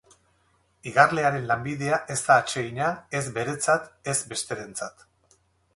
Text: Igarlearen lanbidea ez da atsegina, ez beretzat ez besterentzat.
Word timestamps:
Igarlearen 0.91 1.45
lanbidea 1.51 1.99
ez 2.15 2.19
da 2.23 2.39
atsegina, 2.45 2.89
ez 3.21 3.25
beretzat 3.37 3.89
ez 4.15 4.19
besterentzat. 4.35 5.09